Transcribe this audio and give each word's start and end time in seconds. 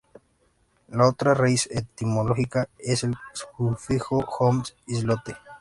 La 0.87 1.07
otra 1.07 1.35
raíz 1.35 1.69
etimológica 1.69 2.67
es 2.79 3.03
el 3.03 3.13
sufijo 3.33 4.23
"-holm": 4.25 4.63
islote. 4.87 5.35